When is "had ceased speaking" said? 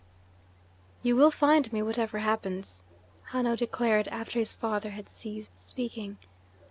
4.89-6.17